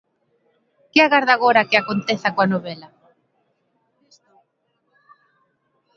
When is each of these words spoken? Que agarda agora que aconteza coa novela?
Que 0.91 0.99
agarda 1.03 1.31
agora 1.35 1.67
que 1.69 1.77
aconteza 1.77 2.33
coa 2.35 2.51
novela? 2.53 2.87